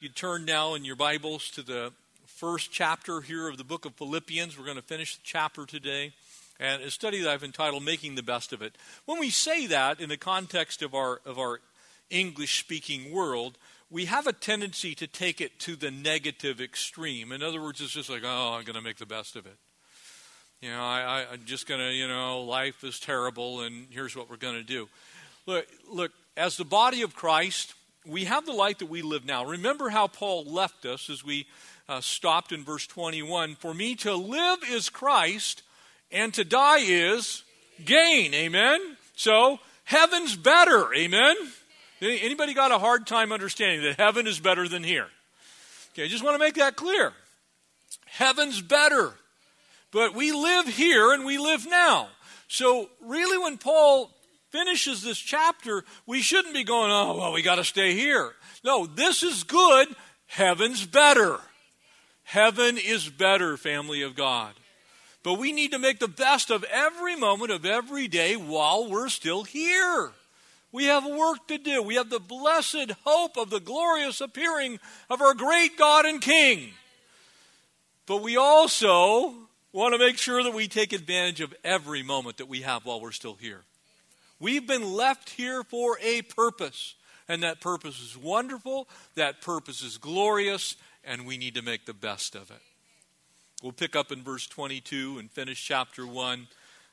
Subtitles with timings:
[0.00, 1.90] You turn now in your Bibles to the
[2.24, 4.56] first chapter here of the book of Philippians.
[4.56, 6.12] We're going to finish the chapter today.
[6.60, 8.78] And a study that I've entitled Making the Best of It.
[9.06, 11.58] When we say that in the context of our, of our
[12.10, 13.58] English speaking world,
[13.90, 17.32] we have a tendency to take it to the negative extreme.
[17.32, 19.56] In other words, it's just like, oh, I'm going to make the best of it.
[20.60, 24.14] You know, I, I, I'm just going to, you know, life is terrible, and here's
[24.14, 24.88] what we're going to do.
[25.44, 27.74] Look, look, as the body of Christ,
[28.08, 29.44] we have the life that we live now.
[29.44, 31.46] Remember how Paul left us as we
[31.88, 35.62] uh, stopped in verse 21 For me to live is Christ,
[36.10, 37.42] and to die is
[37.84, 38.34] gain.
[38.34, 38.80] Amen?
[39.14, 40.92] So, heaven's better.
[40.94, 41.36] Amen?
[42.00, 45.08] Anybody got a hard time understanding that heaven is better than here?
[45.92, 47.12] Okay, I just want to make that clear.
[48.06, 49.14] Heaven's better.
[49.90, 52.08] But we live here and we live now.
[52.46, 54.10] So, really, when Paul
[54.50, 58.32] finishes this chapter, we shouldn't be going, oh, well, we got to stay here.
[58.64, 59.88] No, this is good.
[60.26, 61.38] Heaven's better.
[62.24, 64.54] Heaven is better, family of God.
[65.22, 69.08] But we need to make the best of every moment of every day while we're
[69.08, 70.12] still here.
[70.70, 71.82] We have work to do.
[71.82, 76.70] We have the blessed hope of the glorious appearing of our great God and King.
[78.06, 79.34] But we also
[79.72, 83.00] want to make sure that we take advantage of every moment that we have while
[83.00, 83.64] we're still here.
[84.40, 86.94] We've been left here for a purpose,
[87.28, 91.94] and that purpose is wonderful, that purpose is glorious, and we need to make the
[91.94, 92.62] best of it.
[93.62, 96.46] We'll pick up in verse 22 and finish chapter 1.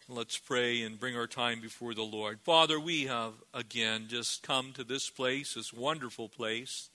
[0.10, 2.40] Let's pray and bring our time before the Lord.
[2.42, 6.90] Father, we have again just come to this place, this wonderful place,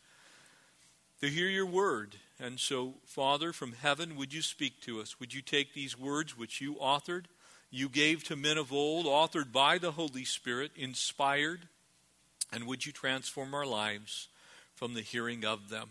[1.20, 2.16] to hear your word.
[2.40, 5.20] And so, Father, from heaven, would you speak to us?
[5.20, 7.26] Would you take these words which you authored?
[7.70, 11.68] You gave to men of old, authored by the Holy Spirit, inspired,
[12.52, 14.28] and would you transform our lives
[14.74, 15.88] from the hearing of them?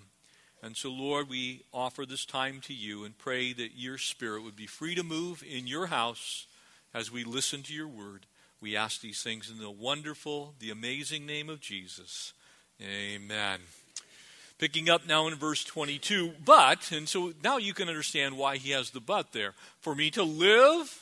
[0.61, 4.57] And so, Lord, we offer this time to you and pray that your Spirit would
[4.57, 6.47] be free to move in your house
[6.93, 8.25] as we listen to your word.
[8.59, 12.33] We ask these things in the wonderful, the amazing name of Jesus.
[12.81, 13.61] Amen.
[14.57, 18.71] Picking up now in verse 22, but, and so now you can understand why he
[18.71, 19.53] has the but there.
[19.79, 20.99] For me to live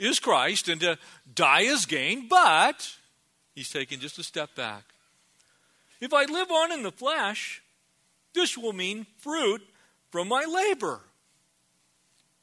[0.00, 0.98] is Christ and to
[1.32, 2.96] die is gain, but
[3.54, 4.82] he's taking just a step back.
[6.00, 7.62] If I live on in the flesh,
[8.34, 9.62] this will mean fruit
[10.10, 11.00] from my labor.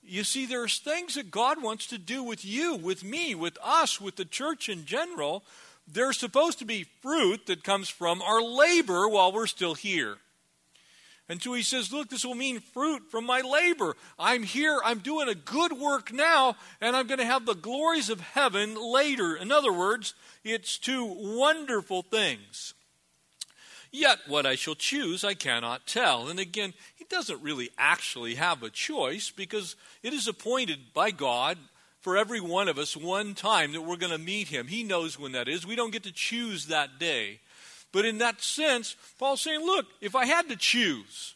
[0.04, 4.00] You see, there's things that God wants to do with you, with me, with us,
[4.00, 5.44] with the church in general.
[5.86, 10.18] There's supposed to be fruit that comes from our labor while we're still here.
[11.30, 13.96] And so he says, Look, this will mean fruit from my labor.
[14.18, 18.10] I'm here, I'm doing a good work now, and I'm going to have the glories
[18.10, 19.36] of heaven later.
[19.36, 22.74] In other words, it's two wonderful things.
[23.92, 26.28] Yet what I shall choose I cannot tell.
[26.28, 31.58] And again, he doesn't really actually have a choice because it is appointed by God
[32.00, 34.68] for every one of us one time that we're going to meet him.
[34.68, 35.66] He knows when that is.
[35.66, 37.40] We don't get to choose that day.
[37.92, 41.36] But in that sense, Paul's saying, look, if I had to choose,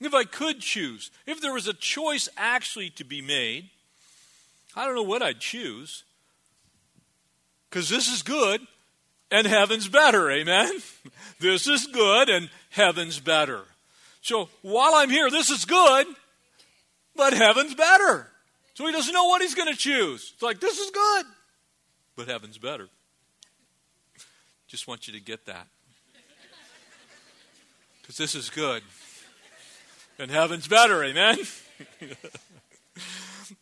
[0.00, 3.70] if I could choose, if there was a choice actually to be made,
[4.74, 6.04] I don't know what I'd choose.
[7.70, 8.60] Because this is good
[9.30, 10.30] and heaven's better.
[10.30, 10.70] Amen?
[11.40, 13.62] this is good and heaven's better.
[14.20, 16.06] So while I'm here, this is good,
[17.14, 18.28] but heaven's better.
[18.74, 20.32] So he doesn't know what he's going to choose.
[20.34, 21.26] It's like, this is good,
[22.16, 22.88] but heaven's better.
[24.68, 25.68] Just want you to get that
[28.06, 28.84] because this is good.
[30.16, 31.38] And heaven's better, amen?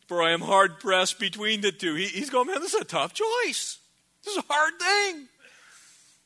[0.07, 1.95] For I am hard pressed between the two.
[1.95, 3.79] He, he's going, man, this is a tough choice.
[4.23, 5.29] This is a hard thing.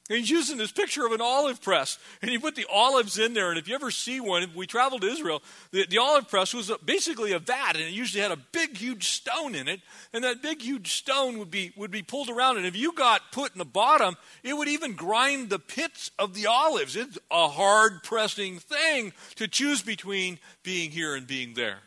[0.09, 1.99] And he's using this picture of an olive press.
[2.23, 3.51] And he put the olives in there.
[3.51, 6.55] And if you ever see one, if we traveled to Israel, the, the olive press
[6.55, 7.73] was basically a vat.
[7.75, 9.81] And it usually had a big, huge stone in it.
[10.15, 12.57] And that big, huge stone would be, would be pulled around.
[12.57, 16.33] And if you got put in the bottom, it would even grind the pits of
[16.33, 16.97] the olives.
[16.97, 21.81] It's a hard pressing thing to choose between being here and being there.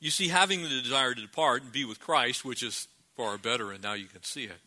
[0.00, 3.70] You see, having the desire to depart and be with Christ, which is far better,
[3.70, 4.58] and now you can see it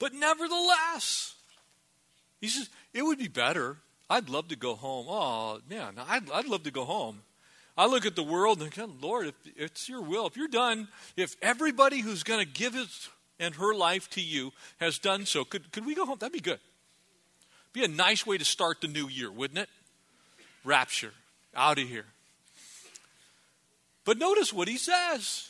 [0.00, 1.34] but nevertheless,
[2.40, 3.76] he says, it would be better.
[4.08, 5.06] I'd love to go home.
[5.08, 7.20] Oh, man, I'd, I'd love to go home.
[7.76, 10.88] I look at the world and think, Lord, if it's your will, if you're done,
[11.16, 13.08] if everybody who's going to give his
[13.38, 16.18] and her life to you has done so, could, could we go home?
[16.18, 16.60] That'd be good.
[17.72, 19.68] Be a nice way to start the new year, wouldn't it?
[20.64, 21.12] Rapture,
[21.54, 22.04] out of here.
[24.04, 25.49] But notice what he says.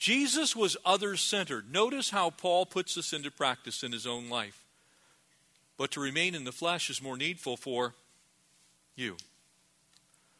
[0.00, 1.70] Jesus was other centered.
[1.70, 4.64] Notice how Paul puts this into practice in his own life.
[5.76, 7.94] But to remain in the flesh is more needful for
[8.96, 9.18] you,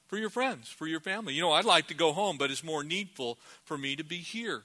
[0.09, 1.35] for your friends, for your family.
[1.35, 4.17] You know, I'd like to go home, but it's more needful for me to be
[4.17, 4.63] here.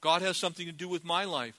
[0.00, 1.58] God has something to do with my life.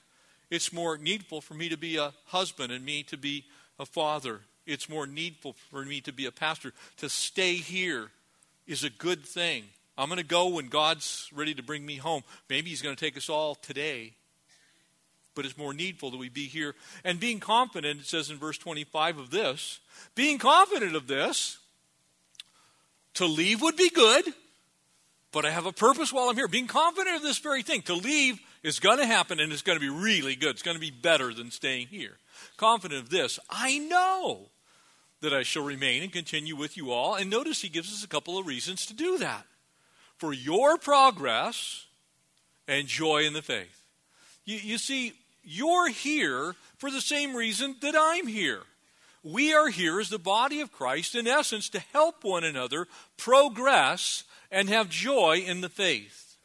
[0.50, 3.44] It's more needful for me to be a husband and me to be
[3.78, 4.40] a father.
[4.66, 6.72] It's more needful for me to be a pastor.
[6.96, 8.10] To stay here
[8.66, 9.64] is a good thing.
[9.96, 12.22] I'm going to go when God's ready to bring me home.
[12.48, 14.14] Maybe He's going to take us all today.
[15.34, 16.74] But it's more needful that we be here.
[17.04, 19.80] And being confident, it says in verse 25 of this,
[20.14, 21.58] being confident of this,
[23.14, 24.24] to leave would be good,
[25.32, 26.48] but I have a purpose while I'm here.
[26.48, 29.78] Being confident of this very thing, to leave is going to happen and it's going
[29.78, 30.50] to be really good.
[30.50, 32.18] It's going to be better than staying here.
[32.56, 34.48] Confident of this, I know
[35.20, 37.14] that I shall remain and continue with you all.
[37.14, 39.46] And notice he gives us a couple of reasons to do that
[40.22, 41.86] for your progress
[42.68, 43.82] and joy in the faith.
[44.44, 48.60] You, you see, you're here for the same reason that I'm here.
[49.24, 52.86] We are here as the body of Christ, in essence, to help one another
[53.16, 54.22] progress
[54.52, 56.36] and have joy in the faith.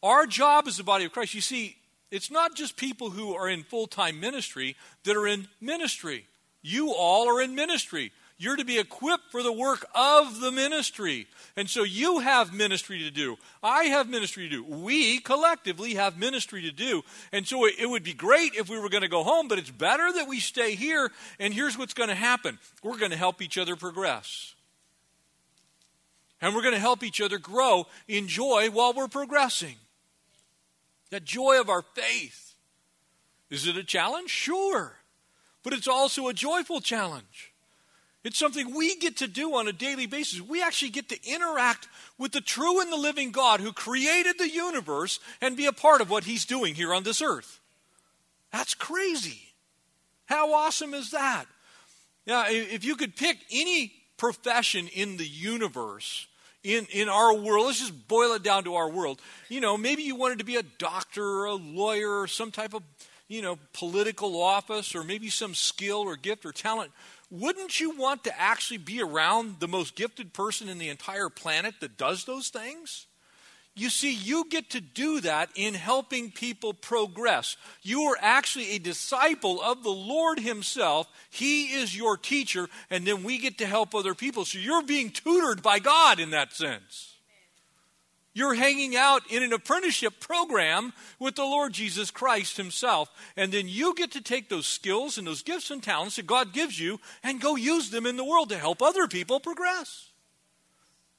[0.00, 1.74] Our job as the body of Christ, you see,
[2.12, 6.26] it's not just people who are in full time ministry that are in ministry.
[6.62, 8.12] You all are in ministry.
[8.36, 11.28] You're to be equipped for the work of the ministry.
[11.56, 13.36] And so you have ministry to do.
[13.62, 14.64] I have ministry to do.
[14.64, 17.02] We collectively have ministry to do.
[17.32, 19.70] And so it would be great if we were going to go home, but it's
[19.70, 21.12] better that we stay here.
[21.38, 24.54] And here's what's going to happen we're going to help each other progress.
[26.40, 29.76] And we're going to help each other grow in joy while we're progressing.
[31.10, 32.56] That joy of our faith.
[33.48, 34.30] Is it a challenge?
[34.30, 34.96] Sure.
[35.62, 37.53] But it's also a joyful challenge.
[38.24, 40.40] It's something we get to do on a daily basis.
[40.40, 41.88] We actually get to interact
[42.18, 46.00] with the true and the living God who created the universe and be a part
[46.00, 47.60] of what he's doing here on this earth.
[48.50, 49.42] That's crazy.
[50.24, 51.44] How awesome is that?
[52.26, 56.26] Now, if you could pick any profession in the universe,
[56.62, 59.20] in, in our world, let's just boil it down to our world.
[59.50, 62.72] You know, maybe you wanted to be a doctor or a lawyer or some type
[62.72, 62.82] of,
[63.28, 66.90] you know, political office or maybe some skill or gift or talent
[67.34, 71.74] wouldn't you want to actually be around the most gifted person in the entire planet
[71.80, 73.06] that does those things?
[73.76, 77.56] You see, you get to do that in helping people progress.
[77.82, 81.08] You are actually a disciple of the Lord Himself.
[81.28, 84.44] He is your teacher, and then we get to help other people.
[84.44, 87.13] So you're being tutored by God in that sense.
[88.34, 93.08] You're hanging out in an apprenticeship program with the Lord Jesus Christ Himself.
[93.36, 96.52] And then you get to take those skills and those gifts and talents that God
[96.52, 100.10] gives you and go use them in the world to help other people progress.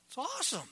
[0.08, 0.68] It's awesome.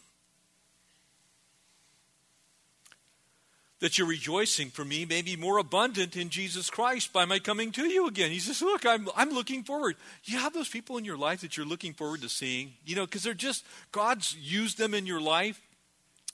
[3.79, 7.71] That your rejoicing for me may be more abundant in Jesus Christ by my coming
[7.73, 8.31] to you again.
[8.31, 9.95] He says, Look, I'm, I'm looking forward.
[10.25, 13.05] You have those people in your life that you're looking forward to seeing, you know,
[13.05, 15.61] because they're just, God's used them in your life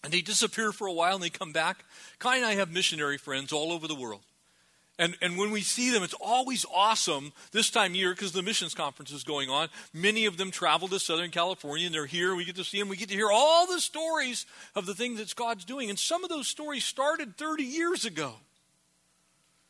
[0.03, 1.83] and they disappear for a while and they come back.
[2.19, 4.21] Kai and I have missionary friends all over the world.
[4.99, 8.43] And, and when we see them, it's always awesome this time of year because the
[8.43, 9.69] missions conference is going on.
[9.93, 12.35] Many of them travel to Southern California and they're here.
[12.35, 12.89] We get to see them.
[12.89, 15.89] We get to hear all the stories of the things that God's doing.
[15.89, 18.33] And some of those stories started 30 years ago.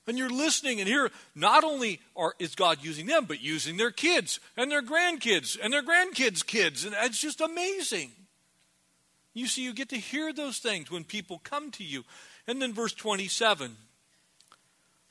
[0.08, 3.92] And you're listening and here, not only are, is God using them, but using their
[3.92, 6.84] kids and their grandkids and their grandkids' kids.
[6.86, 8.10] And it's just amazing.
[9.40, 12.04] You see, you get to hear those things when people come to you.
[12.46, 13.78] And then verse 27.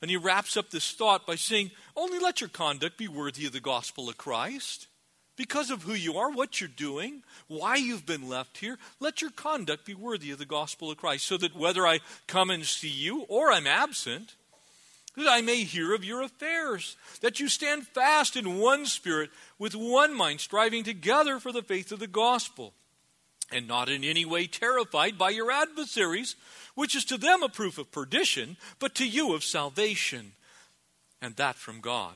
[0.01, 3.53] And he wraps up this thought by saying, Only let your conduct be worthy of
[3.53, 4.87] the gospel of Christ.
[5.35, 9.31] Because of who you are, what you're doing, why you've been left here, let your
[9.31, 12.89] conduct be worthy of the gospel of Christ, so that whether I come and see
[12.89, 14.35] you or I'm absent,
[15.15, 19.75] that I may hear of your affairs, that you stand fast in one spirit, with
[19.75, 22.73] one mind, striving together for the faith of the gospel
[23.51, 26.35] and not in any way terrified by your adversaries,
[26.75, 30.33] which is to them a proof of perdition, but to you of salvation,
[31.21, 32.15] and that from God.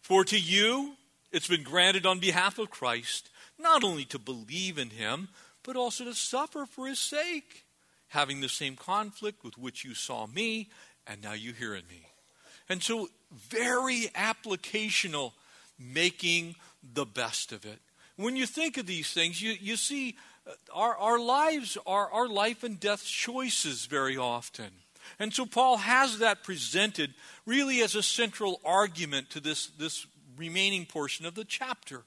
[0.00, 0.94] For to you
[1.32, 5.28] it's been granted on behalf of Christ not only to believe in him,
[5.62, 7.64] but also to suffer for his sake,
[8.08, 10.68] having the same conflict with which you saw me,
[11.06, 12.06] and now you hear in me.
[12.68, 15.32] And so, very applicational,
[15.78, 17.78] making the best of it.
[18.16, 20.16] When you think of these things, you, you see
[20.46, 24.70] uh, our, our lives are our life and death choices very often.
[25.18, 27.14] And so Paul has that presented
[27.46, 30.06] really as a central argument to this, this
[30.36, 32.02] remaining portion of the chapter.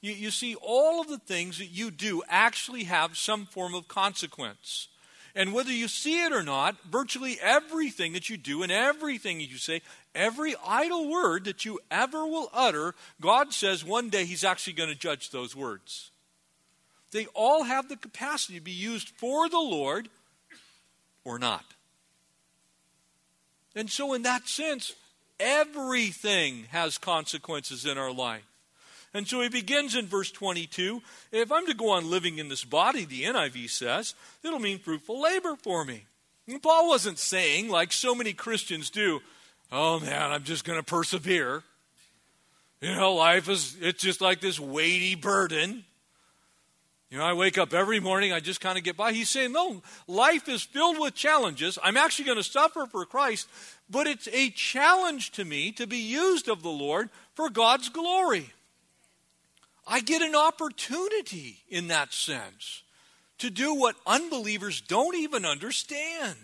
[0.00, 3.88] You, you see, all of the things that you do actually have some form of
[3.88, 4.88] consequence.
[5.34, 9.58] And whether you see it or not, virtually everything that you do and everything you
[9.58, 9.82] say,
[10.14, 14.90] every idle word that you ever will utter, God says one day He's actually going
[14.90, 16.10] to judge those words.
[17.10, 20.08] They all have the capacity to be used for the Lord
[21.24, 21.64] or not.
[23.74, 24.94] And so, in that sense,
[25.40, 28.44] everything has consequences in our life.
[29.14, 32.64] And so he begins in verse 22 if I'm to go on living in this
[32.64, 36.04] body, the NIV says, it'll mean fruitful labor for me.
[36.48, 39.22] And Paul wasn't saying, like so many Christians do,
[39.70, 41.62] oh man, I'm just going to persevere.
[42.80, 45.84] You know, life is, it's just like this weighty burden.
[47.08, 49.12] You know, I wake up every morning, I just kind of get by.
[49.12, 51.78] He's saying, no, life is filled with challenges.
[51.82, 53.48] I'm actually going to suffer for Christ,
[53.88, 58.50] but it's a challenge to me to be used of the Lord for God's glory.
[59.86, 62.82] I get an opportunity in that sense
[63.38, 66.36] to do what unbelievers don't even understand.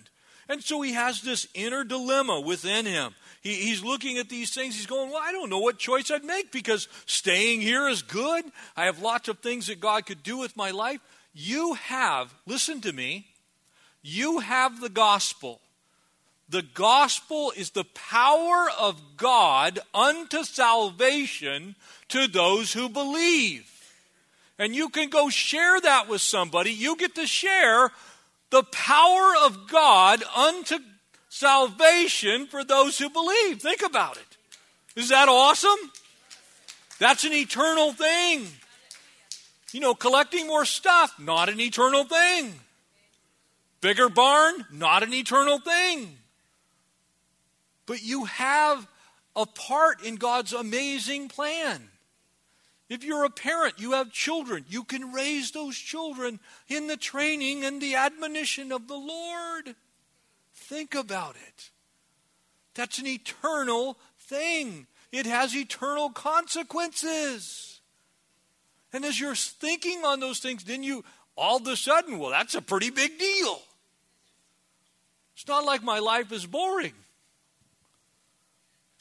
[0.48, 3.14] And so he has this inner dilemma within him.
[3.40, 4.76] He, he's looking at these things.
[4.76, 8.44] He's going, Well, I don't know what choice I'd make because staying here is good.
[8.76, 11.00] I have lots of things that God could do with my life.
[11.32, 13.26] You have, listen to me,
[14.02, 15.60] you have the gospel.
[16.50, 21.76] The gospel is the power of God unto salvation
[22.08, 23.66] to those who believe.
[24.58, 26.72] And you can go share that with somebody.
[26.72, 27.92] You get to share
[28.50, 30.78] the power of God unto
[31.28, 33.62] salvation for those who believe.
[33.62, 34.36] Think about it.
[34.96, 35.78] Is that awesome?
[36.98, 38.48] That's an eternal thing.
[39.72, 42.54] You know, collecting more stuff, not an eternal thing.
[43.80, 46.16] Bigger barn, not an eternal thing.
[47.90, 48.86] But you have
[49.34, 51.88] a part in God's amazing plan.
[52.88, 57.64] If you're a parent, you have children, you can raise those children in the training
[57.64, 59.74] and the admonition of the Lord.
[60.54, 61.70] Think about it.
[62.74, 67.80] That's an eternal thing, it has eternal consequences.
[68.92, 71.04] And as you're thinking on those things, then you
[71.36, 73.60] all of a sudden, well, that's a pretty big deal.
[75.34, 76.94] It's not like my life is boring.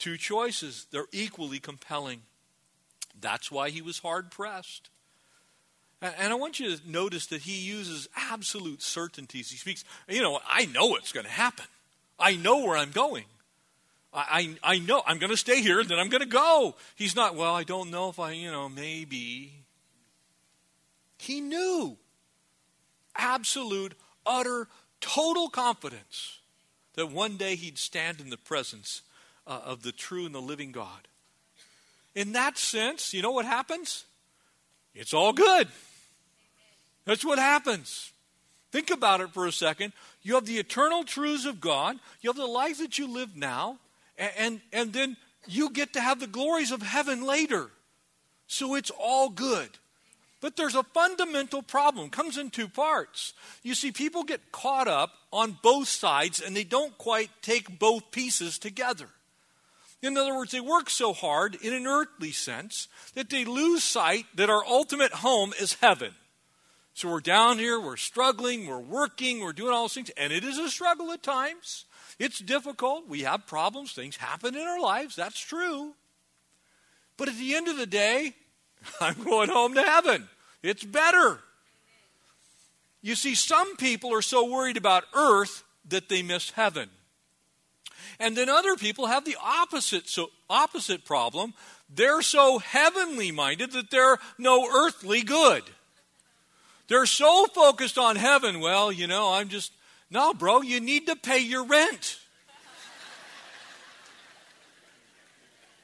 [0.00, 2.22] Two choices, they're equally compelling.
[3.20, 4.88] That's why he was hard pressed.
[6.00, 9.50] And I want you to notice that he uses absolute certainties.
[9.50, 11.66] He speaks, you know, I know it's going to happen.
[12.18, 13.26] I know where I'm going.
[14.12, 16.76] I, I, I know I'm going to stay here, and then I'm going to go.
[16.96, 19.52] He's not, well, I don't know if I, you know, maybe.
[21.18, 21.98] He knew.
[23.14, 23.92] Absolute,
[24.24, 24.66] utter,
[25.02, 26.38] total confidence
[26.94, 29.02] that one day he'd stand in the presence
[29.46, 31.08] uh, of the true and the living God.
[32.14, 34.04] In that sense, you know what happens?
[34.94, 35.68] It's all good.
[37.04, 38.12] That's what happens.
[38.72, 39.92] Think about it for a second.
[40.22, 43.78] You have the eternal truths of God, you have the life that you live now,
[44.16, 45.16] and, and, and then
[45.46, 47.70] you get to have the glories of heaven later.
[48.46, 49.70] So it's all good.
[50.40, 52.06] But there's a fundamental problem.
[52.06, 53.34] It comes in two parts.
[53.62, 58.10] You see, people get caught up on both sides and they don't quite take both
[58.10, 59.08] pieces together.
[60.02, 64.24] In other words, they work so hard in an earthly sense that they lose sight
[64.34, 66.14] that our ultimate home is heaven.
[66.94, 70.44] So we're down here, we're struggling, we're working, we're doing all those things, and it
[70.44, 71.84] is a struggle at times.
[72.18, 73.08] It's difficult.
[73.08, 75.94] We have problems, things happen in our lives, that's true.
[77.16, 78.34] But at the end of the day,
[79.00, 80.28] I'm going home to heaven.
[80.62, 81.40] It's better.
[83.02, 86.90] You see, some people are so worried about earth that they miss heaven.
[88.20, 91.54] And then other people have the opposite so opposite problem.
[91.92, 95.62] They're so heavenly minded that they're no earthly good.
[96.86, 98.60] They're so focused on heaven.
[98.60, 99.72] Well, you know, I'm just
[100.10, 102.18] no, bro, you need to pay your rent.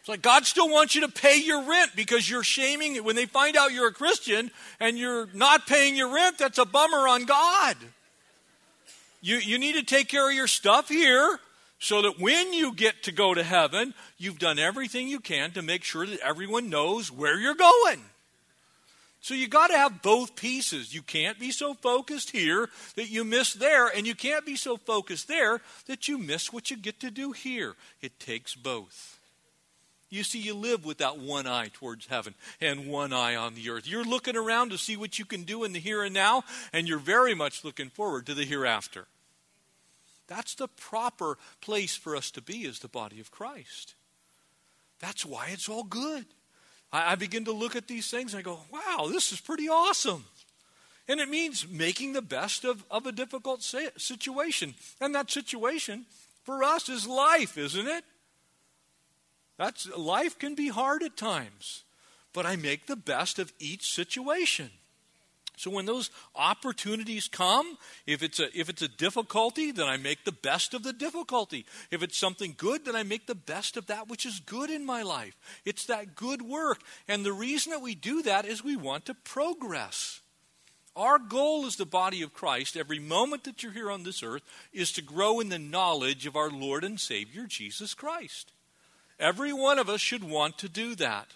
[0.01, 3.05] It's like God still wants you to pay your rent because you're shaming it.
[3.05, 6.65] when they find out you're a Christian and you're not paying your rent, that's a
[6.65, 7.77] bummer on God.
[9.21, 11.41] You, you need to take care of your stuff here
[11.79, 15.63] so that when you get to go to heaven, you've done everything you can to
[15.63, 18.03] make sure that everyone knows where you're going.
[19.21, 20.95] So you got to have both pieces.
[20.95, 24.77] You can't be so focused here that you miss there, and you can't be so
[24.77, 27.75] focused there that you miss what you get to do here.
[28.01, 29.19] It takes both.
[30.09, 33.69] You see, you live with that one eye towards heaven and one eye on the
[33.71, 33.89] earth.
[33.89, 36.87] You're looking around to see what you can do in the here and now, and
[36.87, 39.09] you're very much looking forward to the hereafter.
[40.29, 43.95] That's the proper place for us to be as the body of Christ.
[44.99, 46.27] That's why it's all good.
[46.93, 49.69] I, I begin to look at these things and I go, wow, this is pretty
[49.69, 50.25] awesome.
[51.09, 54.75] And it means making the best of, of a difficult situation.
[55.01, 56.07] And that situation
[56.43, 58.05] for us is life, isn't it?
[59.57, 61.85] That's life can be hard at times,
[62.33, 64.71] but I make the best of each situation.
[65.57, 70.25] So when those opportunities come, if it's a if it's a difficulty, then I make
[70.25, 71.65] the best of the difficulty.
[71.91, 74.85] If it's something good, then I make the best of that which is good in
[74.85, 75.35] my life.
[75.65, 76.81] It's that good work.
[77.09, 80.21] And the reason that we do that is we want to progress.
[80.95, 84.43] Our goal as the body of Christ, every moment that you're here on this earth,
[84.73, 88.53] is to grow in the knowledge of our Lord and Savior Jesus Christ.
[89.19, 91.29] Every one of us should want to do that.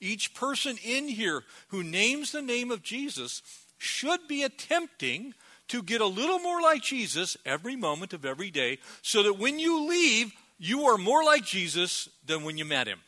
[0.00, 3.42] Each person in here who names the name of Jesus
[3.78, 5.34] should be attempting
[5.68, 9.58] to get a little more like Jesus every moment of every day so that when
[9.58, 13.00] you leave, you are more like Jesus than when you met him.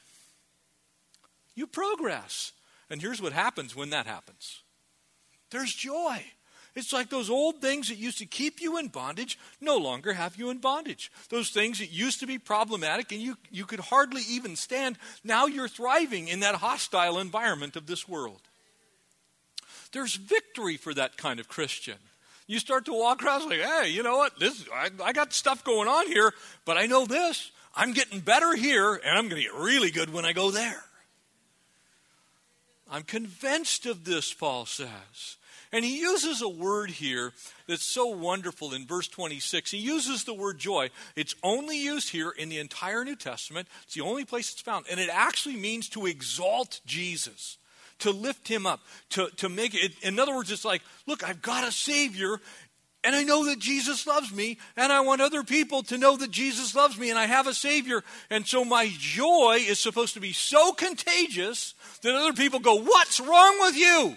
[1.54, 2.52] You progress.
[2.88, 4.62] And here's what happens when that happens
[5.50, 6.24] there's joy.
[6.76, 10.36] It's like those old things that used to keep you in bondage no longer have
[10.36, 11.10] you in bondage.
[11.28, 15.46] Those things that used to be problematic and you, you could hardly even stand, now
[15.46, 18.40] you're thriving in that hostile environment of this world.
[19.92, 21.96] There's victory for that kind of Christian.
[22.46, 24.38] You start to walk around like, hey, you know what?
[24.38, 26.32] This I, I got stuff going on here,
[26.64, 27.50] but I know this.
[27.74, 30.82] I'm getting better here, and I'm going to get really good when I go there.
[32.90, 35.36] I'm convinced of this, Paul says.
[35.72, 37.32] And he uses a word here
[37.68, 39.70] that's so wonderful in verse 26.
[39.70, 40.90] He uses the word joy.
[41.14, 44.86] It's only used here in the entire New Testament, it's the only place it's found.
[44.90, 47.58] And it actually means to exalt Jesus
[48.00, 48.80] to lift him up,
[49.10, 49.92] to, to make it.
[50.02, 52.40] In other words, it's like, look, I've got a Savior,
[53.02, 56.30] and I know that Jesus loves me, and I want other people to know that
[56.30, 58.02] Jesus loves me, and I have a Savior.
[58.28, 63.20] And so my joy is supposed to be so contagious that other people go, What's
[63.20, 64.16] wrong with you?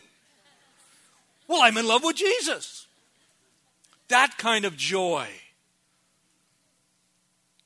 [1.48, 2.88] Well, I'm in love with Jesus.
[4.10, 5.28] That kind of joy.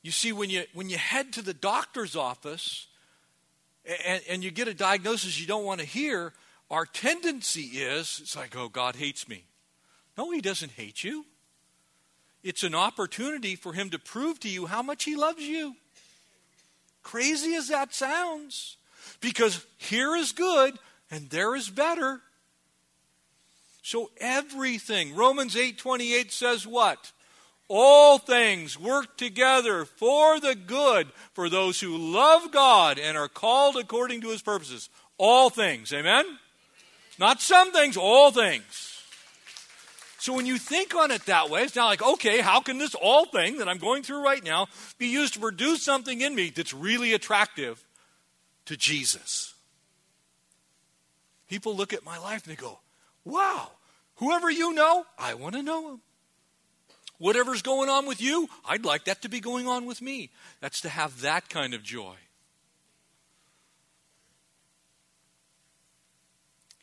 [0.02, 2.87] You see, when you, when you head to the doctor's office
[4.06, 6.34] and, and you get a diagnosis you don't want to hear,
[6.70, 9.46] our tendency is it's like, oh, God hates me.
[10.18, 11.26] No, He doesn't hate you.
[12.44, 15.76] It's an opportunity for Him to prove to you how much He loves you.
[17.04, 18.78] Crazy as that sounds,
[19.22, 20.78] because here is good
[21.10, 22.22] and there is better.
[23.82, 27.14] So everything, Romans 8:28 says what?
[27.70, 33.76] All things work together for the good for those who love God and are called
[33.76, 34.90] according to his purposes.
[35.18, 35.92] All things.
[35.92, 36.26] Amen?
[37.20, 39.04] Not some things, all things.
[40.20, 42.96] So when you think on it that way, it's not like, okay, how can this
[42.96, 46.50] all thing that I'm going through right now be used to produce something in me
[46.50, 47.84] that's really attractive
[48.66, 49.54] to Jesus?
[51.50, 52.80] People look at my life and they go,
[53.24, 53.72] wow,
[54.16, 56.02] whoever you know, I want to know him.
[57.18, 60.30] Whatever's going on with you, I'd like that to be going on with me.
[60.62, 62.16] That's to have that kind of joy.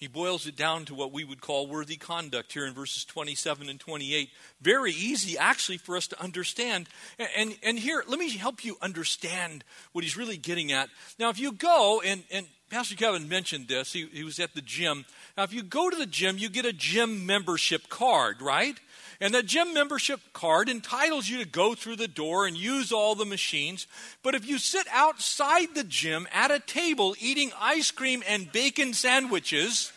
[0.04, 3.70] He boils it down to what we would call worthy conduct here in verses 27
[3.70, 4.28] and 28.
[4.60, 6.90] Very easy, actually, for us to understand.
[7.18, 10.90] And, and, and, here, let me help you understand what he's really getting at.
[11.18, 14.60] Now, if you go, and, and Pastor Kevin mentioned this, he, he was at the
[14.60, 15.06] gym.
[15.38, 18.78] Now, if you go to the gym, you get a gym membership card, right?
[19.20, 23.14] And the gym membership card entitles you to go through the door and use all
[23.14, 23.86] the machines.
[24.22, 28.92] But if you sit outside the gym at a table eating ice cream and bacon
[28.92, 29.92] sandwiches,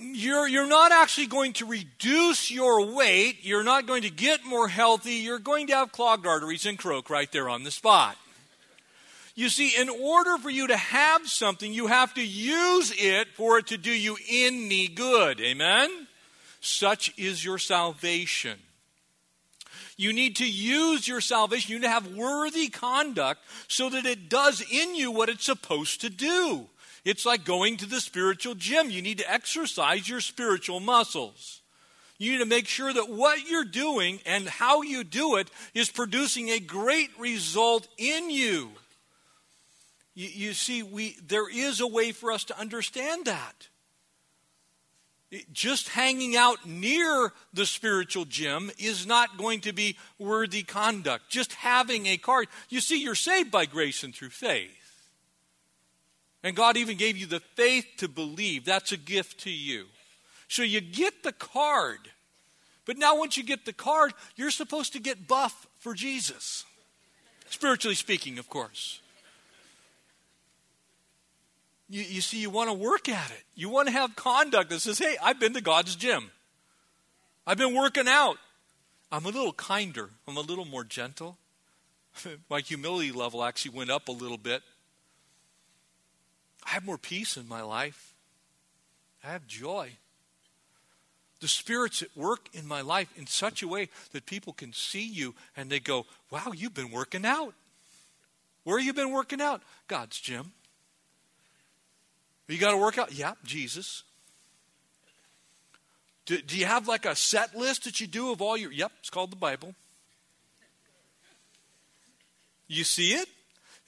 [0.00, 3.38] you're, you're not actually going to reduce your weight.
[3.42, 5.14] You're not going to get more healthy.
[5.14, 8.16] You're going to have clogged arteries and croak right there on the spot.
[9.34, 13.58] You see, in order for you to have something, you have to use it for
[13.58, 15.40] it to do you any good.
[15.40, 16.08] Amen?
[16.60, 18.58] Such is your salvation.
[19.96, 21.72] You need to use your salvation.
[21.72, 26.00] You need to have worthy conduct so that it does in you what it's supposed
[26.02, 26.66] to do.
[27.04, 28.90] It's like going to the spiritual gym.
[28.90, 31.60] You need to exercise your spiritual muscles.
[32.18, 35.90] You need to make sure that what you're doing and how you do it is
[35.90, 38.72] producing a great result in you.
[40.14, 43.68] You, you see, we, there is a way for us to understand that
[45.52, 51.30] just hanging out near the spiritual gym is not going to be worthy conduct.
[51.30, 52.48] Just having a card.
[52.68, 54.76] You see, you're saved by grace and through faith.
[56.42, 58.64] And God even gave you the faith to believe.
[58.64, 59.86] That's a gift to you.
[60.48, 62.10] So you get the card.
[62.86, 66.64] But now, once you get the card, you're supposed to get buff for Jesus.
[67.50, 69.00] Spiritually speaking, of course.
[71.90, 73.42] You, you see, you want to work at it.
[73.56, 76.30] You want to have conduct that says, hey, I've been to God's gym.
[77.46, 78.36] I've been working out.
[79.10, 80.10] I'm a little kinder.
[80.28, 81.36] I'm a little more gentle.
[82.50, 84.62] my humility level actually went up a little bit.
[86.64, 88.14] I have more peace in my life.
[89.24, 89.90] I have joy.
[91.40, 95.04] The Spirit's at work in my life in such a way that people can see
[95.04, 97.54] you and they go, Wow, you've been working out.
[98.62, 99.62] Where have you been working out?
[99.88, 100.52] God's gym.
[102.50, 103.12] You got to work out?
[103.12, 104.02] Yeah, Jesus.
[106.26, 108.72] Do, do, you have like a set list that you do of all your.
[108.72, 109.74] Yep, it's called the Bible.
[112.66, 113.28] You see it?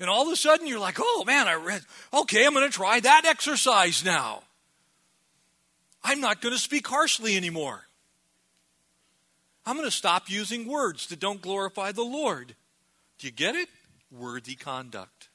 [0.00, 2.76] And all of a sudden you're like, oh man, I read, okay, I'm going to
[2.76, 4.42] try that exercise now.
[6.02, 7.86] I'm not going to speak harshly anymore.
[9.64, 12.56] I'm going to stop using words that don't glorify the Lord.
[13.18, 13.68] Do you get it?
[14.10, 15.28] Worthy conduct.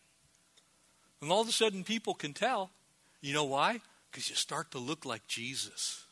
[1.22, 2.72] And all of a sudden people can tell.
[3.22, 3.82] You know why?
[4.12, 6.04] Because you start to look like Jesus.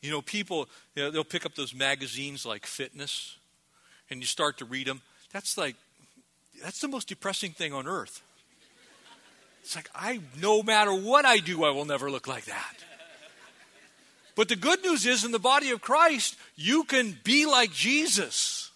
[0.00, 3.36] You know, people, you know, they'll pick up those magazines like Fitness,
[4.10, 5.02] and you start to read them.
[5.32, 5.76] That's like,
[6.62, 8.22] that's the most depressing thing on earth.
[9.62, 12.74] It's like, I, no matter what I do, I will never look like that.
[14.34, 18.70] But the good news is, in the body of Christ, you can be like Jesus.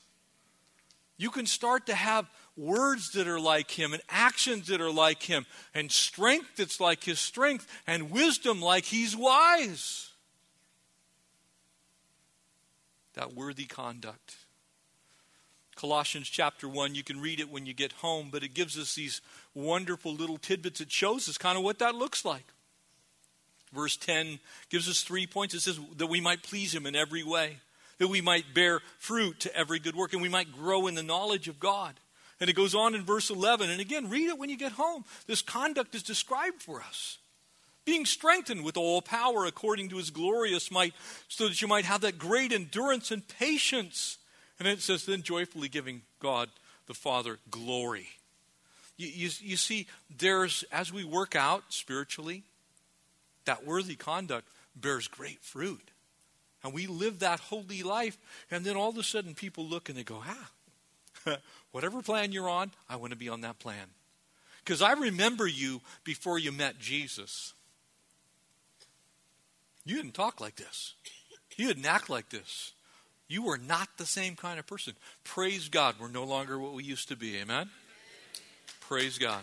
[1.16, 2.26] You can start to have
[2.56, 7.04] words that are like him, and actions that are like him, and strength that's like
[7.04, 10.10] his strength, and wisdom like he's wise.
[13.14, 14.36] That worthy conduct.
[15.76, 18.94] Colossians chapter 1, you can read it when you get home, but it gives us
[18.94, 19.20] these
[19.54, 20.80] wonderful little tidbits.
[20.80, 22.44] It shows us kind of what that looks like.
[23.72, 24.38] Verse 10
[24.68, 25.54] gives us three points.
[25.54, 27.56] It says that we might please Him in every way,
[27.98, 31.02] that we might bear fruit to every good work, and we might grow in the
[31.02, 31.94] knowledge of God.
[32.40, 33.70] And it goes on in verse 11.
[33.70, 35.04] And again, read it when you get home.
[35.26, 37.18] This conduct is described for us.
[37.84, 40.94] Being strengthened with all power according to his glorious might,
[41.28, 44.18] so that you might have that great endurance and patience.
[44.58, 46.48] And it says, then joyfully giving God
[46.86, 48.08] the Father glory.
[48.96, 52.44] You, you, you see, there's, as we work out spiritually,
[53.44, 55.90] that worthy conduct bears great fruit.
[56.62, 58.16] And we live that holy life,
[58.50, 60.50] and then all of a sudden people look and they go, ah,
[61.72, 63.86] Whatever plan you're on, I want to be on that plan.
[64.64, 67.54] Because I remember you before you met Jesus.
[69.84, 70.94] You didn't talk like this,
[71.56, 72.72] you didn't act like this.
[73.28, 74.92] You were not the same kind of person.
[75.24, 77.38] Praise God, we're no longer what we used to be.
[77.38, 77.70] Amen?
[78.80, 79.42] Praise God.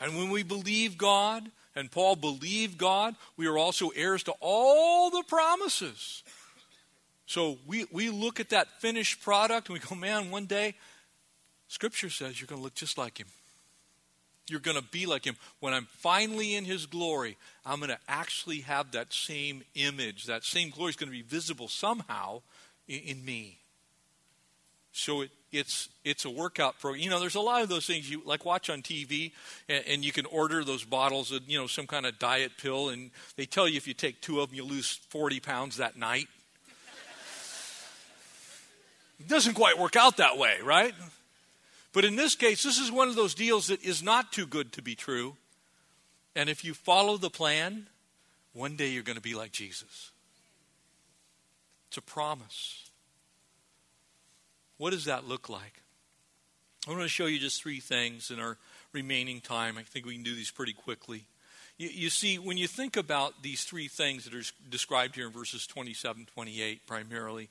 [0.00, 5.10] And when we believe God, and Paul believed God, we are also heirs to all
[5.10, 6.22] the promises.
[7.26, 10.74] So we, we look at that finished product and we go, man, one day,
[11.68, 13.26] Scripture says you're going to look just like Him.
[14.48, 15.36] You're going to be like Him.
[15.60, 20.24] When I'm finally in His glory, I'm going to actually have that same image.
[20.26, 22.42] That same glory is going to be visible somehow
[22.86, 23.58] in, in me.
[24.92, 27.02] So it, it's it's a workout program.
[27.02, 29.32] You know, there's a lot of those things you like watch on TV,
[29.68, 32.90] and, and, you can order those bottles of you know some kind of diet pill,
[32.90, 35.96] and they tell you if you take two of them, you lose 40 pounds that
[35.96, 36.28] night.
[39.20, 40.94] It doesn't quite work out that way, right?
[41.92, 44.72] But in this case, this is one of those deals that is not too good
[44.72, 45.36] to be true.
[46.34, 47.86] And if you follow the plan,
[48.52, 50.10] one day you're going to be like Jesus.
[51.88, 52.90] It's a promise.
[54.78, 55.82] What does that look like?
[56.86, 58.58] I want to show you just three things in our
[58.92, 59.78] remaining time.
[59.78, 61.24] I think we can do these pretty quickly.
[61.76, 65.32] You, you, see, when you think about these three things that are described here in
[65.32, 67.48] verses 27, 28 primarily,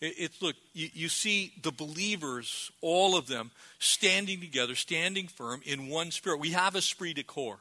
[0.00, 5.60] it, it's look, you, you see the believers, all of them, standing together, standing firm
[5.66, 6.40] in one spirit.
[6.40, 7.58] We have esprit de corps.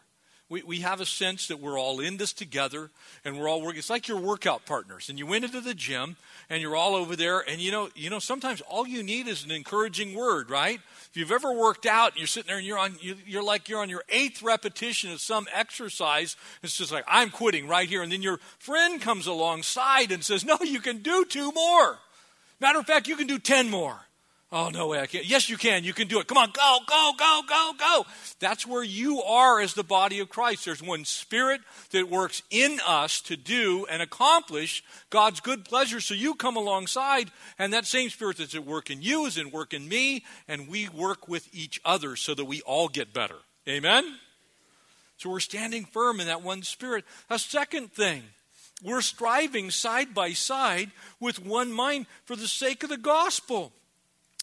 [0.47, 2.91] We, we have a sense that we're all in this together
[3.23, 3.79] and we're all working.
[3.79, 5.09] It's like your workout partners.
[5.09, 6.17] And you went into the gym
[6.51, 7.39] and you're all over there.
[7.39, 10.79] And you know, you know, sometimes all you need is an encouraging word, right?
[11.09, 13.81] If you've ever worked out and you're sitting there and you're on, you're like you're
[13.81, 18.03] on your eighth repetition of some exercise, it's just like, I'm quitting right here.
[18.03, 21.97] And then your friend comes alongside and says, No, you can do two more.
[22.59, 24.04] Matter of fact, you can do 10 more.
[24.51, 25.25] Oh, no way, I can't.
[25.25, 25.83] Yes, you can.
[25.83, 26.27] You can do it.
[26.27, 28.05] Come on, go, go, go, go, go.
[28.39, 30.65] That's where you are as the body of Christ.
[30.65, 35.99] There's one spirit that works in us to do and accomplish God's good pleasure.
[35.99, 39.51] So you come alongside, and that same spirit that's at work in you is at
[39.51, 43.37] work in me, and we work with each other so that we all get better.
[43.67, 44.19] Amen?
[45.17, 47.03] So we're standing firm in that one spirit.
[47.31, 48.21] A second thing,
[48.83, 53.73] we're striving side by side with one mind for the sake of the gospel.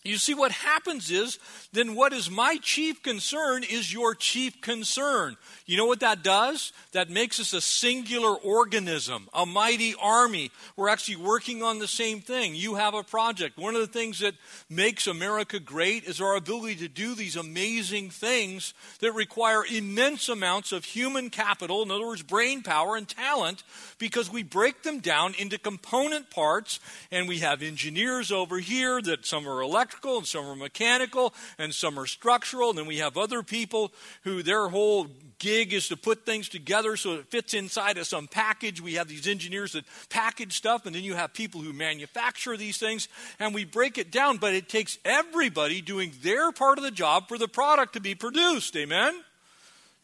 [0.04, 1.38] You see, what happens is,
[1.72, 5.36] then what is my chief concern is your chief concern.
[5.64, 6.72] You know what that does?
[6.90, 10.50] That makes us a singular organism, a mighty army.
[10.74, 12.56] We're actually working on the same thing.
[12.56, 13.58] You have a project.
[13.58, 14.34] One of the things that
[14.68, 20.72] makes America great is our ability to do these amazing things that require immense amounts
[20.72, 23.62] of human capital, in other words, brain power and talent,
[23.98, 26.80] because we break them down into component parts,
[27.12, 31.35] and we have engineers over here that some are electrical electrical and some are mechanical
[31.59, 32.70] and some are structural.
[32.70, 33.92] And then we have other people
[34.24, 35.07] who their whole
[35.38, 38.81] gig is to put things together so it fits inside of some package.
[38.81, 42.78] We have these engineers that package stuff, and then you have people who manufacture these
[42.78, 46.90] things, and we break it down, but it takes everybody doing their part of the
[46.90, 48.76] job for the product to be produced.
[48.76, 49.14] Amen?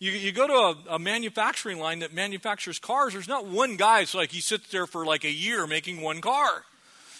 [0.00, 4.00] You, you go to a, a, manufacturing line that manufactures cars, there's not one guy,
[4.00, 6.64] it's like he sits there for like a year making one car.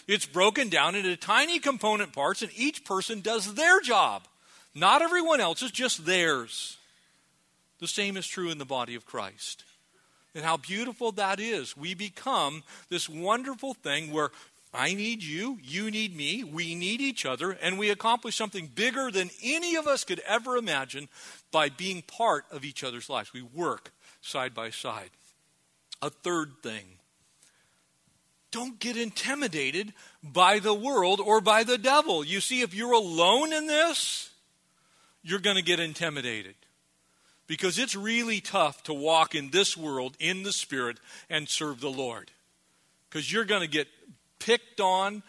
[0.09, 4.23] It's broken down into tiny component parts, and each person does their job.
[4.73, 6.77] Not everyone else's, just theirs.
[7.77, 9.65] The same is true in the body of Christ.
[10.33, 11.77] And how beautiful that is.
[11.77, 14.31] We become this wonderful thing where
[14.73, 19.11] I need you, you need me, we need each other, and we accomplish something bigger
[19.11, 21.07] than any of us could ever imagine
[21.51, 23.31] by being part of each other's lives.
[23.31, 23.91] We work
[24.21, 25.11] side by side.
[26.01, 26.98] A third thing
[28.51, 32.23] don't get intimidated by the world or by the devil.
[32.23, 34.31] You see, if you're alone in this,
[35.23, 36.55] you're going to get intimidated.
[37.47, 41.89] Because it's really tough to walk in this world in the Spirit and serve the
[41.89, 42.31] Lord.
[43.09, 43.87] Because you're going to get
[44.37, 45.23] picked on,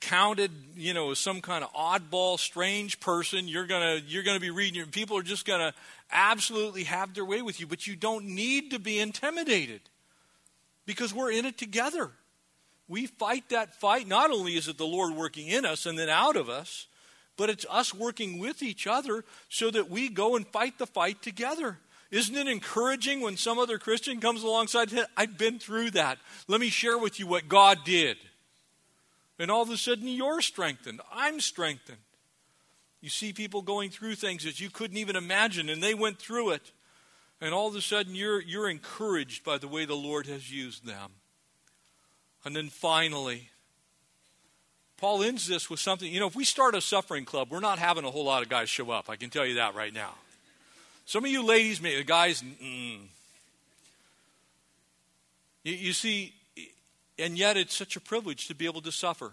[0.00, 3.46] counted, you know, as some kind of oddball, strange person.
[3.46, 4.86] You're going to you're going to be reading.
[4.86, 5.74] People are just going to
[6.10, 7.66] absolutely have their way with you.
[7.66, 9.82] But you don't need to be intimidated
[10.86, 12.10] because we're in it together
[12.90, 14.08] we fight that fight.
[14.08, 16.88] Not only is it the Lord working in us and then out of us,
[17.36, 21.22] but it's us working with each other so that we go and fight the fight
[21.22, 21.78] together.
[22.10, 24.90] Isn't it encouraging when some other Christian comes alongside?
[25.16, 26.18] I've been through that.
[26.48, 28.16] Let me share with you what God did.
[29.38, 31.00] And all of a sudden, you're strengthened.
[31.14, 31.98] I'm strengthened.
[33.00, 36.50] You see people going through things that you couldn't even imagine, and they went through
[36.50, 36.72] it.
[37.40, 40.84] And all of a sudden, you're, you're encouraged by the way the Lord has used
[40.84, 41.12] them.
[42.44, 43.50] And then finally,
[44.96, 46.10] Paul ends this with something.
[46.12, 48.48] You know, if we start a suffering club, we're not having a whole lot of
[48.48, 49.08] guys show up.
[49.08, 50.14] I can tell you that right now.
[51.06, 53.00] Some of you ladies, the guys, mm.
[55.64, 56.34] you, you see,
[57.18, 59.32] and yet it's such a privilege to be able to suffer.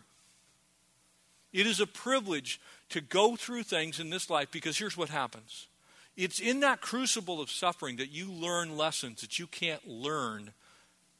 [1.53, 5.67] It is a privilege to go through things in this life because here's what happens
[6.15, 10.51] it's in that crucible of suffering that you learn lessons that you can't learn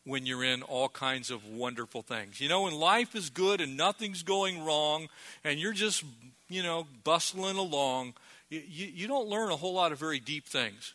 [0.07, 2.39] when you're in all kinds of wonderful things.
[2.39, 5.09] You know, when life is good and nothing's going wrong
[5.43, 6.03] and you're just,
[6.49, 8.13] you know, bustling along,
[8.49, 10.93] you, you don't learn a whole lot of very deep things.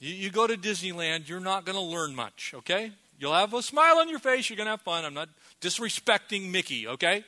[0.00, 2.92] You, you go to Disneyland, you're not going to learn much, okay?
[3.18, 5.04] You'll have a smile on your face, you're going to have fun.
[5.04, 5.28] I'm not
[5.60, 7.24] disrespecting Mickey, okay?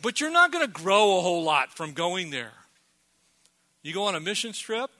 [0.00, 2.52] But you're not going to grow a whole lot from going there.
[3.82, 4.90] You go on a mission trip,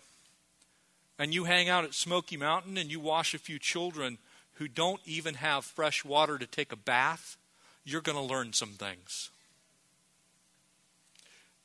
[1.20, 4.16] and you hang out at Smoky Mountain and you wash a few children
[4.60, 7.38] who don't even have fresh water to take a bath,
[7.82, 9.30] you're going to learn some things.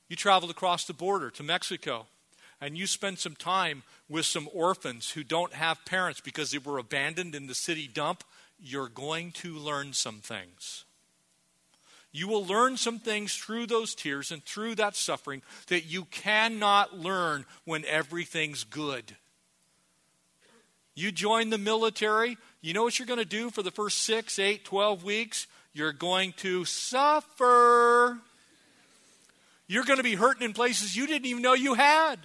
[0.08, 2.06] You traveled across the border to Mexico
[2.62, 6.78] and you spend some time with some orphans who don't have parents because they were
[6.78, 8.24] abandoned in the city dump,
[8.58, 10.86] you're going to learn some things.
[12.14, 16.98] You will learn some things through those tears and through that suffering that you cannot
[16.98, 19.18] learn when everything's good.
[20.96, 24.40] You join the military, you know what you're going to do for the first six,
[24.40, 25.46] eight, twelve weeks?
[25.74, 28.18] You're going to suffer.
[29.68, 32.18] You're going to be hurting in places you didn't even know you had.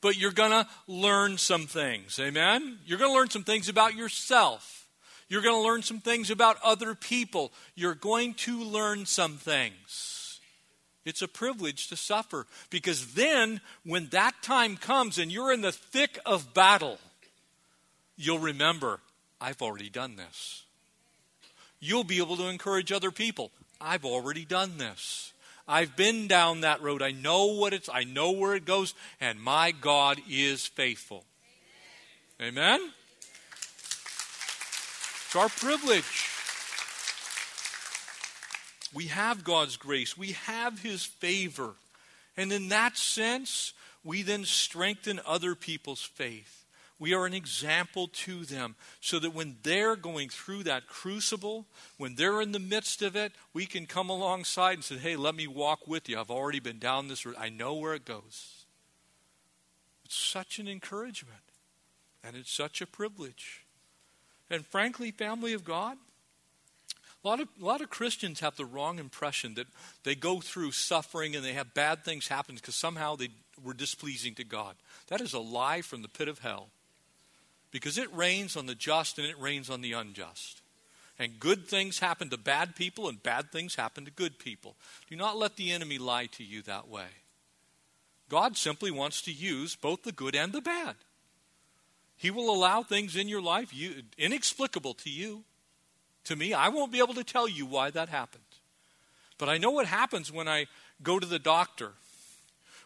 [0.00, 2.18] But you're going to learn some things.
[2.18, 2.78] Amen?
[2.86, 4.88] You're going to learn some things about yourself.
[5.28, 7.52] You're going to learn some things about other people.
[7.74, 10.40] You're going to learn some things.
[11.04, 15.72] It's a privilege to suffer because then, when that time comes and you're in the
[15.72, 16.98] thick of battle,
[18.16, 19.00] you'll remember,
[19.40, 20.64] I've already done this.
[21.80, 23.50] You'll be able to encourage other people.
[23.80, 25.32] I've already done this.
[25.68, 27.02] I've been down that road.
[27.02, 31.24] I know what it's I know where it goes and my God is faithful.
[32.40, 32.80] Amen.
[32.80, 32.90] Amen?
[35.26, 36.30] It's our privilege.
[38.94, 40.16] We have God's grace.
[40.16, 41.74] We have his favor.
[42.36, 43.72] And in that sense,
[44.04, 46.65] we then strengthen other people's faith.
[46.98, 51.66] We are an example to them so that when they're going through that crucible,
[51.98, 55.34] when they're in the midst of it, we can come alongside and say, Hey, let
[55.34, 56.18] me walk with you.
[56.18, 58.64] I've already been down this road, I know where it goes.
[60.06, 61.42] It's such an encouragement,
[62.22, 63.66] and it's such a privilege.
[64.48, 65.98] And frankly, family of God,
[67.24, 69.66] a lot, of, a lot of Christians have the wrong impression that
[70.04, 73.30] they go through suffering and they have bad things happen because somehow they
[73.62, 74.76] were displeasing to God.
[75.08, 76.68] That is a lie from the pit of hell.
[77.76, 80.62] Because it rains on the just and it rains on the unjust.
[81.18, 84.76] And good things happen to bad people and bad things happen to good people.
[85.10, 87.08] Do not let the enemy lie to you that way.
[88.30, 90.94] God simply wants to use both the good and the bad.
[92.16, 95.44] He will allow things in your life you, inexplicable to you
[96.24, 96.54] to me.
[96.54, 98.42] I won't be able to tell you why that happened.
[99.36, 100.64] But I know what happens when I
[101.02, 101.92] go to the doctor.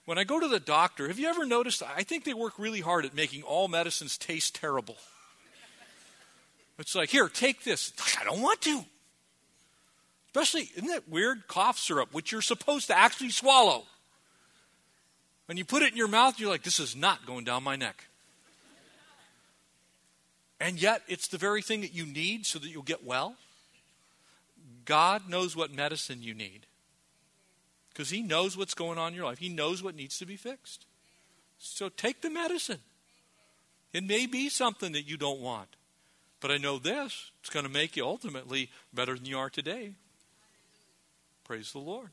[0.05, 1.83] When I go to the doctor, have you ever noticed?
[1.83, 4.97] I think they work really hard at making all medicines taste terrible.
[6.79, 7.93] It's like, here, take this.
[8.21, 8.85] I don't want to.
[10.29, 11.47] Especially, isn't that weird?
[11.47, 13.85] Cough syrup, which you're supposed to actually swallow.
[15.47, 17.77] When you put it in your mouth, you're like, this is not going down my
[17.77, 18.07] neck.
[20.61, 23.35] And yet, it's the very thing that you need so that you'll get well.
[24.85, 26.67] God knows what medicine you need
[27.93, 29.39] because He knows what's going on in your life.
[29.39, 30.87] He knows what needs to be fixed.
[31.59, 32.81] So take the medicine.
[33.93, 35.69] It may be something that you don't want,
[36.41, 39.93] but I know this it's going to make you ultimately better than you are today.
[41.45, 42.11] Praise the Lord.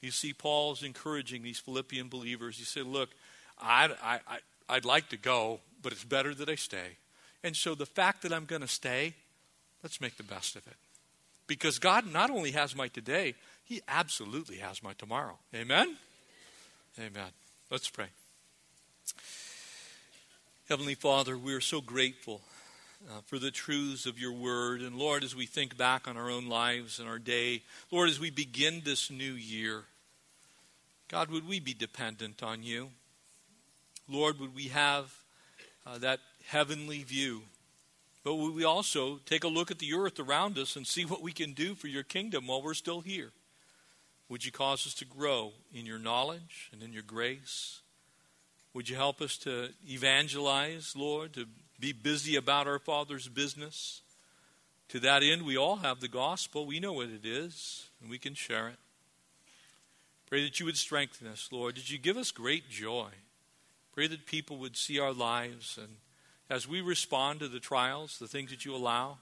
[0.00, 2.56] You see, Paul's encouraging these Philippian believers.
[2.56, 3.10] He said, Look,
[3.60, 6.96] I, I, I'd like to go, but it's better that I stay.
[7.44, 9.14] And so the fact that I'm going to stay,
[9.82, 10.76] let's make the best of it.
[11.50, 13.34] Because God not only has my today,
[13.64, 15.36] He absolutely has my tomorrow.
[15.52, 15.96] Amen?
[16.96, 17.30] Amen.
[17.72, 18.06] Let's pray.
[20.68, 22.40] Heavenly Father, we are so grateful
[23.10, 24.80] uh, for the truths of your word.
[24.80, 28.20] And Lord, as we think back on our own lives and our day, Lord, as
[28.20, 29.82] we begin this new year,
[31.08, 32.90] God, would we be dependent on you?
[34.08, 35.12] Lord, would we have
[35.84, 37.42] uh, that heavenly view.
[38.22, 41.32] But we also take a look at the earth around us and see what we
[41.32, 43.30] can do for your kingdom while we're still here?
[44.28, 47.80] Would you cause us to grow in your knowledge and in your grace?
[48.74, 51.46] Would you help us to evangelize, Lord, to
[51.80, 54.02] be busy about our Father's business?
[54.90, 56.66] To that end, we all have the gospel.
[56.66, 58.76] We know what it is, and we can share it.
[60.28, 61.74] Pray that you would strengthen us, Lord.
[61.74, 63.08] Did you give us great joy?
[63.92, 65.96] Pray that people would see our lives and
[66.50, 69.18] as we respond to the trials, the things that you allow,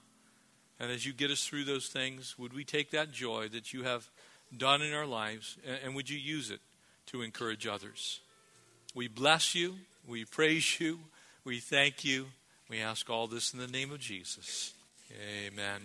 [0.79, 3.83] and as you get us through those things, would we take that joy that you
[3.83, 4.09] have
[4.57, 6.59] done in our lives and, and would you use it
[7.07, 8.19] to encourage others?
[8.95, 9.75] We bless you,
[10.07, 10.99] we praise you,
[11.43, 12.27] we thank you.
[12.69, 14.73] We ask all this in the name of Jesus.
[15.47, 15.81] Amen.